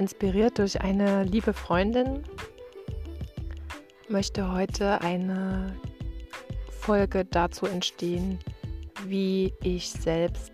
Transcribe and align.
inspiriert 0.00 0.58
durch 0.58 0.80
eine 0.80 1.24
liebe 1.24 1.52
Freundin, 1.52 2.24
möchte 4.08 4.50
heute 4.50 5.02
eine 5.02 5.76
Folge 6.70 7.26
dazu 7.26 7.66
entstehen, 7.66 8.38
wie 9.06 9.52
ich 9.62 9.90
selbst 9.90 10.52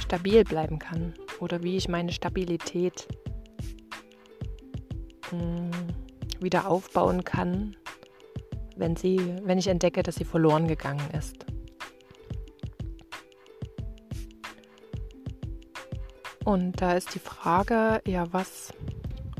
stabil 0.00 0.44
bleiben 0.44 0.78
kann 0.78 1.14
oder 1.40 1.64
wie 1.64 1.76
ich 1.76 1.88
meine 1.88 2.12
Stabilität 2.12 3.08
hm, 5.30 5.70
wieder 6.38 6.68
aufbauen 6.68 7.24
kann, 7.24 7.76
wenn, 8.76 8.94
sie, 8.94 9.18
wenn 9.42 9.58
ich 9.58 9.66
entdecke, 9.66 10.04
dass 10.04 10.14
sie 10.14 10.24
verloren 10.24 10.68
gegangen 10.68 11.10
ist. 11.18 11.47
Und 16.48 16.80
da 16.80 16.92
ist 16.92 17.14
die 17.14 17.18
Frage, 17.18 18.00
ja, 18.06 18.32
was 18.32 18.72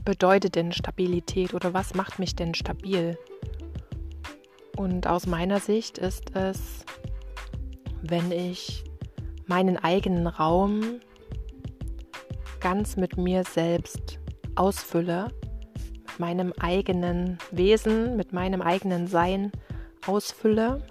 bedeutet 0.04 0.56
denn 0.56 0.72
Stabilität 0.72 1.54
oder 1.54 1.72
was 1.72 1.94
macht 1.94 2.18
mich 2.18 2.36
denn 2.36 2.52
stabil? 2.52 3.16
Und 4.76 5.06
aus 5.06 5.26
meiner 5.26 5.58
Sicht 5.58 5.96
ist 5.96 6.36
es, 6.36 6.84
wenn 8.02 8.30
ich 8.30 8.84
meinen 9.46 9.78
eigenen 9.78 10.26
Raum 10.26 11.00
ganz 12.60 12.98
mit 12.98 13.16
mir 13.16 13.42
selbst 13.44 14.20
ausfülle, 14.54 15.28
mit 16.08 16.18
meinem 16.18 16.52
eigenen 16.60 17.38
Wesen, 17.50 18.18
mit 18.18 18.34
meinem 18.34 18.60
eigenen 18.60 19.06
Sein 19.06 19.50
ausfülle, 20.06 20.82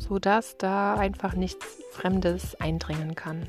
sodass 0.00 0.56
da 0.56 0.94
einfach 0.94 1.34
nichts 1.34 1.66
Fremdes 1.90 2.58
eindringen 2.58 3.14
kann. 3.14 3.46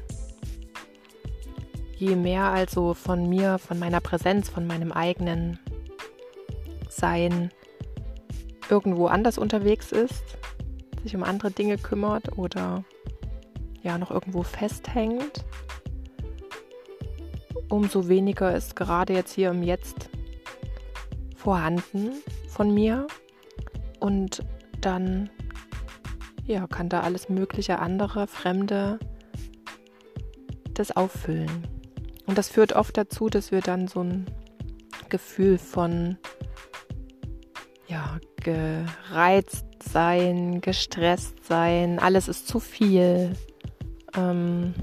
Je 2.04 2.18
mehr 2.18 2.48
also 2.48 2.94
von 2.94 3.30
mir, 3.30 3.60
von 3.60 3.80
meiner 3.80 4.02
Präsenz, 4.02 4.50
von 4.50 4.68
meinem 4.68 4.92
eigenen 4.92 5.58
Sein 6.90 7.50
irgendwo 8.70 9.08
anders 9.08 9.38
unterwegs 9.38 9.94
ist, 9.94 10.38
sich 11.02 11.16
um 11.16 11.24
andere 11.24 11.52
Dinge 11.52 11.78
kümmert 11.78 12.38
oder 12.38 12.84
ja 13.84 13.98
noch 13.98 14.12
irgendwo 14.12 14.44
festhängt, 14.44 15.46
umso 17.70 18.10
weniger 18.10 18.54
ist 18.54 18.76
gerade 18.76 19.14
jetzt 19.14 19.32
hier 19.32 19.52
im 19.52 19.64
Jetzt 19.64 20.10
vorhanden 21.38 22.22
von 22.50 22.74
mir 22.74 23.08
und 24.02 24.44
dann 24.82 25.30
ja, 26.46 26.68
kann 26.68 26.90
da 26.90 27.00
alles 27.00 27.30
mögliche 27.30 27.80
andere 27.80 28.28
Fremde 28.28 29.00
das 30.74 30.92
auffüllen. 30.98 31.73
Und 32.26 32.38
das 32.38 32.50
führt 32.50 32.74
oft 32.74 32.98
dazu, 32.98 33.30
dass 33.30 33.52
wir 33.52 33.62
dann 33.62 33.88
so 33.88 34.02
ein 34.02 34.26
Gefühl 35.10 35.58
von 35.58 36.18
ja, 37.88 38.20
gereizt 38.38 39.66
sein, 39.84 40.62
gestresst 40.62 41.46
sein, 41.46 42.00
alles 42.00 42.28
ist 42.28 42.48
zu 42.48 42.60
viel. 42.60 43.34
Ähm, 44.16 44.74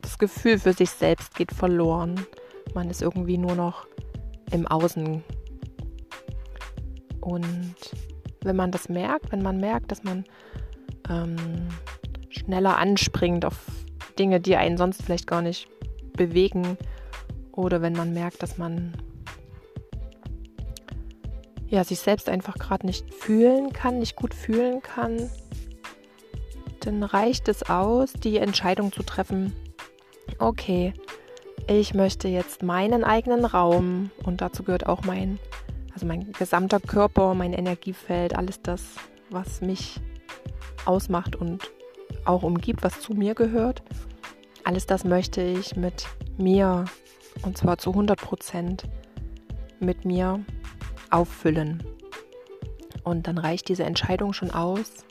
das 0.00 0.18
Gefühl 0.18 0.58
für 0.58 0.72
sich 0.72 0.90
selbst 0.90 1.34
geht 1.34 1.52
verloren. 1.52 2.26
Man 2.74 2.90
ist 2.90 3.02
irgendwie 3.02 3.38
nur 3.38 3.54
noch 3.54 3.86
im 4.50 4.66
Außen. 4.66 5.22
Und 7.20 7.74
wenn 8.42 8.56
man 8.56 8.72
das 8.72 8.88
merkt, 8.88 9.30
wenn 9.30 9.42
man 9.42 9.58
merkt, 9.58 9.92
dass 9.92 10.02
man 10.02 10.24
ähm, 11.08 11.36
schneller 12.30 12.76
anspringt 12.78 13.44
auf 13.44 13.58
Dinge, 14.18 14.40
die 14.40 14.56
einen 14.56 14.76
sonst 14.76 15.02
vielleicht 15.02 15.26
gar 15.26 15.42
nicht 15.42 15.68
bewegen 16.12 16.76
oder 17.52 17.82
wenn 17.82 17.92
man 17.92 18.12
merkt, 18.12 18.42
dass 18.42 18.58
man 18.58 18.92
ja, 21.68 21.84
sich 21.84 22.00
selbst 22.00 22.28
einfach 22.28 22.56
gerade 22.56 22.86
nicht 22.86 23.14
fühlen 23.14 23.72
kann, 23.72 23.98
nicht 23.98 24.14
gut 24.14 24.34
fühlen 24.34 24.82
kann, 24.82 25.30
dann 26.80 27.02
reicht 27.02 27.48
es 27.48 27.62
aus, 27.68 28.12
die 28.12 28.36
Entscheidung 28.36 28.92
zu 28.92 29.02
treffen, 29.02 29.54
okay, 30.38 30.92
ich 31.66 31.94
möchte 31.94 32.28
jetzt 32.28 32.62
meinen 32.62 33.04
eigenen 33.04 33.44
Raum 33.44 34.10
und 34.24 34.40
dazu 34.40 34.64
gehört 34.64 34.86
auch 34.86 35.02
mein, 35.04 35.38
also 35.94 36.06
mein 36.06 36.32
gesamter 36.32 36.80
Körper, 36.80 37.34
mein 37.34 37.52
Energiefeld, 37.52 38.36
alles 38.36 38.60
das, 38.62 38.82
was 39.30 39.60
mich 39.60 40.00
ausmacht 40.84 41.36
und 41.36 41.70
auch 42.24 42.42
umgibt, 42.42 42.82
was 42.82 43.00
zu 43.00 43.14
mir 43.14 43.34
gehört. 43.34 43.82
Alles 44.64 44.86
das 44.86 45.04
möchte 45.04 45.42
ich 45.42 45.76
mit 45.76 46.06
mir 46.38 46.84
und 47.42 47.58
zwar 47.58 47.78
zu 47.78 47.90
100 47.90 48.20
Prozent 48.20 48.84
mit 49.80 50.04
mir 50.04 50.44
auffüllen. 51.10 51.82
Und 53.04 53.26
dann 53.26 53.38
reicht 53.38 53.68
diese 53.68 53.84
Entscheidung 53.84 54.32
schon 54.32 54.52
aus, 54.52 55.04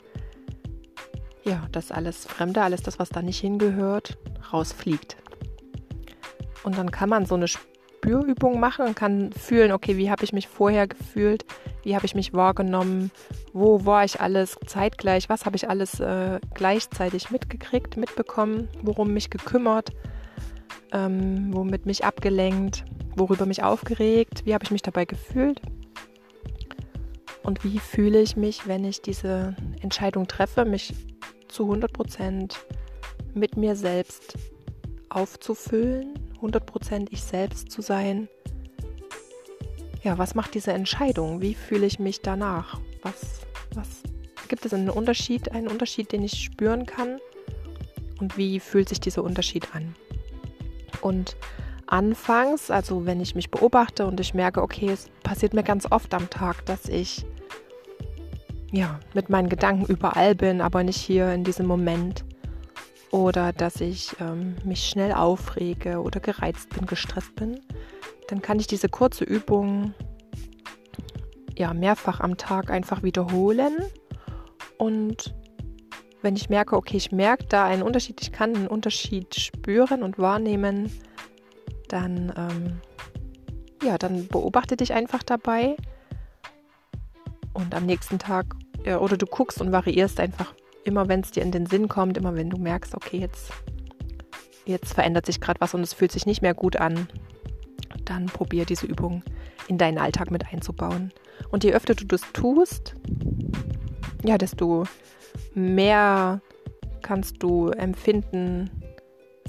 ja, 1.44 1.66
dass 1.72 1.92
alles 1.92 2.24
Fremde, 2.24 2.62
alles 2.62 2.82
das, 2.82 2.98
was 2.98 3.10
da 3.10 3.20
nicht 3.20 3.40
hingehört, 3.40 4.16
rausfliegt. 4.52 5.16
Und 6.62 6.78
dann 6.78 6.90
kann 6.90 7.08
man 7.08 7.26
so 7.26 7.34
eine 7.34 7.48
Spürübung 7.48 8.60
machen 8.60 8.86
und 8.86 8.96
kann 8.96 9.32
fühlen, 9.32 9.72
okay, 9.72 9.96
wie 9.96 10.10
habe 10.10 10.24
ich 10.24 10.32
mich 10.32 10.48
vorher 10.48 10.86
gefühlt, 10.86 11.44
wie 11.82 11.94
habe 11.94 12.06
ich 12.06 12.14
mich 12.14 12.32
wahrgenommen, 12.32 13.10
wo 13.52 13.84
war 13.84 14.04
ich 14.04 14.20
alles 14.20 14.58
zeitgleich, 14.66 15.28
was 15.28 15.46
habe 15.46 15.56
ich 15.56 15.68
alles 15.68 16.00
äh, 16.00 16.40
gleichzeitig 16.54 17.30
mitgekriegt, 17.30 17.96
mitbekommen, 17.96 18.68
worum 18.82 19.12
mich 19.12 19.30
gekümmert, 19.30 19.90
ähm, 20.92 21.48
womit 21.52 21.86
mich 21.86 22.04
abgelenkt, 22.04 22.84
worüber 23.16 23.46
mich 23.46 23.62
aufgeregt, 23.62 24.42
wie 24.44 24.54
habe 24.54 24.64
ich 24.64 24.70
mich 24.70 24.82
dabei 24.82 25.04
gefühlt? 25.04 25.60
Und 27.42 27.64
wie 27.64 27.78
fühle 27.80 28.20
ich 28.20 28.36
mich, 28.36 28.68
wenn 28.68 28.84
ich 28.84 29.02
diese 29.02 29.56
Entscheidung 29.80 30.28
treffe, 30.28 30.64
mich 30.64 30.94
zu 31.48 31.70
100% 31.72 32.54
mit 33.34 33.56
mir 33.56 33.74
selbst 33.74 34.36
aufzufüllen, 35.08 36.14
100% 36.40 37.08
ich 37.10 37.22
selbst 37.22 37.70
zu 37.70 37.82
sein. 37.82 38.28
Ja, 40.02 40.18
was 40.18 40.34
macht 40.34 40.54
diese 40.54 40.72
Entscheidung? 40.72 41.40
Wie 41.40 41.54
fühle 41.54 41.86
ich 41.86 42.00
mich 42.00 42.22
danach? 42.22 42.80
Was, 43.02 43.42
was 43.74 43.88
gibt 44.48 44.66
es 44.66 44.74
einen 44.74 44.90
Unterschied, 44.90 45.52
einen 45.52 45.68
Unterschied, 45.68 46.10
den 46.10 46.24
ich 46.24 46.42
spüren 46.42 46.86
kann? 46.86 47.18
Und 48.20 48.36
wie 48.36 48.58
fühlt 48.58 48.88
sich 48.88 49.00
dieser 49.00 49.22
Unterschied 49.22 49.74
an? 49.74 49.94
Und 51.02 51.36
anfangs, 51.86 52.70
also 52.70 53.06
wenn 53.06 53.20
ich 53.20 53.34
mich 53.34 53.50
beobachte 53.50 54.06
und 54.06 54.18
ich 54.18 54.34
merke, 54.34 54.62
okay, 54.62 54.90
es 54.90 55.08
passiert 55.22 55.54
mir 55.54 55.62
ganz 55.62 55.86
oft 55.90 56.12
am 56.14 56.28
Tag, 56.30 56.66
dass 56.66 56.88
ich 56.88 57.24
ja 58.72 58.98
mit 59.14 59.28
meinen 59.28 59.48
Gedanken 59.48 59.84
überall 59.86 60.34
bin, 60.34 60.60
aber 60.60 60.82
nicht 60.82 60.96
hier 60.96 61.32
in 61.32 61.44
diesem 61.44 61.66
Moment. 61.66 62.24
Oder 63.10 63.52
dass 63.52 63.80
ich 63.80 64.16
ähm, 64.20 64.56
mich 64.64 64.88
schnell 64.88 65.12
aufrege 65.12 66.00
oder 66.00 66.18
gereizt 66.18 66.70
bin, 66.70 66.86
gestresst 66.86 67.36
bin, 67.36 67.60
dann 68.28 68.42
kann 68.42 68.58
ich 68.58 68.66
diese 68.66 68.88
kurze 68.88 69.24
Übung 69.24 69.94
ja 71.56 71.74
mehrfach 71.74 72.20
am 72.20 72.36
Tag 72.36 72.70
einfach 72.70 73.02
wiederholen 73.02 73.76
und 74.78 75.34
wenn 76.22 76.36
ich 76.36 76.48
merke, 76.48 76.76
okay, 76.76 76.96
ich 76.96 77.12
merke 77.12 77.46
da 77.46 77.64
einen 77.64 77.82
Unterschied, 77.82 78.20
ich 78.22 78.32
kann 78.32 78.54
einen 78.54 78.68
Unterschied 78.68 79.34
spüren 79.34 80.02
und 80.02 80.18
wahrnehmen, 80.18 80.90
dann, 81.88 82.32
ähm, 82.36 82.80
ja, 83.84 83.98
dann 83.98 84.28
beobachte 84.28 84.76
dich 84.76 84.92
einfach 84.92 85.22
dabei. 85.22 85.76
Und 87.52 87.74
am 87.74 87.84
nächsten 87.84 88.18
Tag, 88.18 88.54
ja, 88.84 88.98
oder 88.98 89.16
du 89.16 89.26
guckst 89.26 89.60
und 89.60 89.72
variierst 89.72 90.20
einfach 90.20 90.54
immer, 90.84 91.08
wenn 91.08 91.20
es 91.20 91.32
dir 91.32 91.42
in 91.42 91.52
den 91.52 91.66
Sinn 91.66 91.88
kommt, 91.88 92.16
immer 92.16 92.34
wenn 92.34 92.50
du 92.50 92.56
merkst, 92.56 92.94
okay, 92.94 93.18
jetzt, 93.18 93.52
jetzt 94.64 94.94
verändert 94.94 95.26
sich 95.26 95.40
gerade 95.40 95.60
was 95.60 95.74
und 95.74 95.82
es 95.82 95.92
fühlt 95.92 96.12
sich 96.12 96.24
nicht 96.24 96.40
mehr 96.40 96.54
gut 96.54 96.76
an, 96.76 97.08
dann 98.04 98.26
probier 98.26 98.64
diese 98.64 98.86
Übung 98.86 99.22
in 99.68 99.78
deinen 99.78 99.98
Alltag 99.98 100.30
mit 100.30 100.52
einzubauen. 100.52 101.12
Und 101.50 101.64
je 101.64 101.72
öfter 101.72 101.94
du 101.94 102.04
das 102.04 102.22
tust, 102.32 102.94
ja, 104.24 104.38
desto 104.38 104.84
mehr 105.54 106.40
kannst 107.02 107.42
du 107.42 107.68
empfinden, 107.70 108.70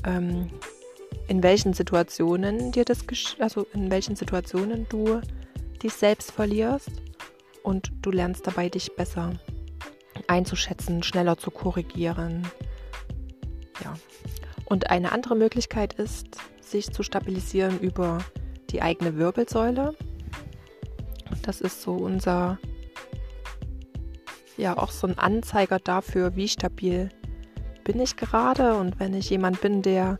ähm, 0.05 0.49
in 1.27 1.43
welchen 1.43 1.73
Situationen 1.73 2.71
dir 2.71 2.85
das, 2.85 3.05
also 3.39 3.65
in 3.73 3.89
welchen 3.91 4.15
Situationen 4.15 4.87
du 4.89 5.21
dich 5.81 5.93
selbst 5.93 6.31
verlierst 6.31 6.91
und 7.63 7.91
du 8.01 8.11
lernst 8.11 8.45
dabei 8.47 8.69
dich 8.69 8.95
besser 8.95 9.33
einzuschätzen, 10.27 11.03
schneller 11.03 11.37
zu 11.37 11.51
korrigieren. 11.51 12.47
Ja. 13.83 13.93
Und 14.65 14.89
eine 14.89 15.11
andere 15.11 15.35
Möglichkeit 15.35 15.93
ist, 15.93 16.37
sich 16.61 16.91
zu 16.91 17.03
stabilisieren 17.03 17.79
über 17.79 18.19
die 18.73 18.81
eigene 18.81 19.15
Wirbelsäule. 19.15 19.95
Das 21.43 21.61
ist 21.61 21.81
so 21.81 21.93
unser 21.93 22.57
ja 24.57 24.77
auch 24.77 24.91
so 24.91 25.07
ein 25.07 25.17
Anzeiger 25.17 25.79
dafür, 25.79 26.35
wie 26.35 26.47
stabil 26.47 27.09
bin 27.83 27.99
ich 27.99 28.15
gerade. 28.15 28.75
Und 28.75 28.99
wenn 28.99 29.13
ich 29.13 29.29
jemand 29.29 29.61
bin, 29.61 29.81
der 29.81 30.17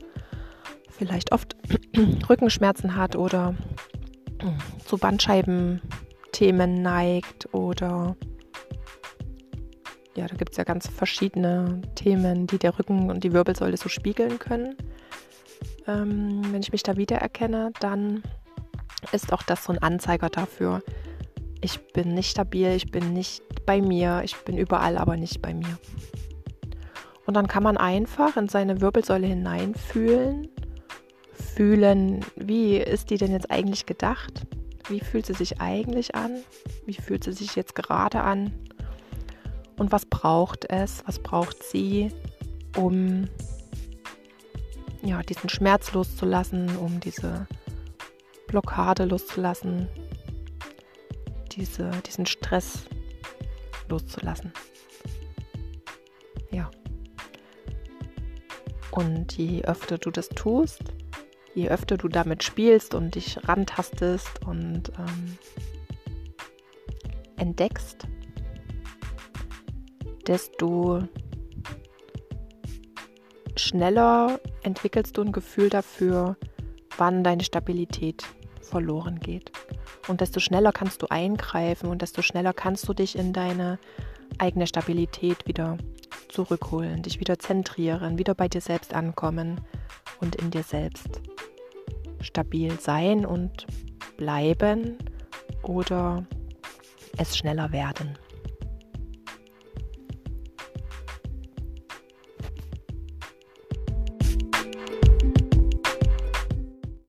vielleicht 0.90 1.32
oft 1.32 1.56
Rückenschmerzen 2.30 2.96
hat 2.96 3.16
oder 3.16 3.56
zu 4.86 4.98
Bandscheibenthemen 4.98 6.82
neigt 6.82 7.54
oder 7.54 8.16
ja, 10.16 10.28
da 10.28 10.36
gibt 10.36 10.52
es 10.52 10.58
ja 10.58 10.64
ganz 10.64 10.88
verschiedene 10.88 11.82
Themen, 11.96 12.46
die 12.46 12.60
der 12.60 12.78
Rücken 12.78 13.10
und 13.10 13.24
die 13.24 13.34
Wirbelsäule 13.34 13.78
so 13.78 13.90
spiegeln 13.90 14.38
können. 14.38 14.76
Ähm, 15.88 16.42
wenn 16.52 16.62
ich 16.62 16.72
mich 16.72 16.84
da 16.84 16.98
wiedererkenne, 16.98 17.72
dann 17.80 18.22
ist 19.12 19.34
auch 19.34 19.44
das 19.44 19.66
so 19.66 19.74
ein 19.74 19.80
Anzeiger 19.80 20.30
dafür. 20.30 20.82
Ich 21.62 21.80
bin 21.94 22.14
nicht 22.14 22.32
stabil, 22.32 22.72
ich 22.72 22.92
bin 22.92 23.14
nicht 23.14 23.42
bei 23.66 23.82
mir, 23.82 24.22
ich 24.24 24.36
bin 24.38 24.58
überall, 24.58 24.98
aber 24.98 25.18
nicht 25.18 25.42
bei 25.42 25.54
mir. 25.54 25.78
Und 27.26 27.36
dann 27.36 27.48
kann 27.48 27.64
man 27.64 27.78
einfach 27.78 28.36
in 28.36 28.50
seine 28.50 28.82
Wirbelsäule 28.82 29.28
hineinfühlen, 29.28 30.50
fühlen, 31.56 32.26
wie 32.36 32.78
ist 32.78 33.10
die 33.10 33.18
denn 33.18 33.32
jetzt 33.32 33.50
eigentlich 33.50 33.86
gedacht? 33.86 34.46
Wie 34.90 35.00
fühlt 35.00 35.26
sie 35.26 35.34
sich 35.34 35.62
eigentlich 35.62 36.16
an? 36.16 36.44
Wie 36.86 36.94
fühlt 36.94 37.24
sie 37.24 37.32
sich 37.32 37.56
jetzt 37.56 37.76
gerade 37.76 38.22
an? 38.22 38.52
Und 39.78 39.92
was 39.92 40.06
braucht 40.06 40.70
es? 40.70 41.04
Was 41.06 41.20
braucht 41.20 41.64
sie, 41.64 42.12
um 42.76 43.30
ja, 45.02 45.22
diesen 45.22 45.50
Schmerz 45.50 45.94
loszulassen, 45.94 46.76
um 46.78 47.00
diese 47.00 47.48
Blockade 48.54 49.06
loszulassen, 49.06 49.88
diese, 51.54 51.90
diesen 52.06 52.28
Stress 52.28 52.86
loszulassen. 53.90 54.54
Ja. 56.52 56.70
Und 58.92 59.36
je 59.40 59.64
öfter 59.64 59.98
du 59.98 60.12
das 60.12 60.30
tust, 60.30 60.84
je 61.56 61.68
öfter 61.70 61.98
du 61.98 62.08
damit 62.08 62.44
spielst 62.44 62.94
und 62.94 63.16
dich 63.16 63.40
rantastest 63.48 64.46
und 64.46 64.92
ähm, 65.00 65.38
entdeckst, 67.38 68.08
desto 70.28 71.02
schneller 73.56 74.40
entwickelst 74.62 75.18
du 75.18 75.24
ein 75.24 75.32
Gefühl 75.32 75.72
dafür, 75.72 76.38
wann 76.98 77.24
deine 77.24 77.44
Stabilität 77.44 78.24
verloren 78.64 79.20
geht. 79.20 79.52
Und 80.08 80.22
desto 80.22 80.40
schneller 80.40 80.72
kannst 80.72 81.02
du 81.02 81.08
eingreifen 81.08 81.90
und 81.90 82.02
desto 82.02 82.22
schneller 82.22 82.54
kannst 82.54 82.88
du 82.88 82.94
dich 82.94 83.18
in 83.18 83.34
deine 83.34 83.80
eigene 84.38 84.68
Stabilität 84.68 85.48
wieder 85.48 85.78
zurückholen, 86.30 87.04
dich 87.04 87.20
wieder 87.20 87.38
zentrieren, 87.38 88.18
wieder 88.18 88.34
bei 88.34 88.48
dir 88.48 88.62
selbst 88.62 88.94
ankommen 88.94 89.62
und 90.20 90.36
in 90.36 90.52
dir 90.52 90.64
selbst 90.64 91.22
stabil 92.22 92.80
sein 92.80 93.26
und 93.26 93.68
bleiben 94.18 94.98
oder 95.62 96.26
es 97.18 97.38
schneller 97.38 97.72
werden. 97.72 98.18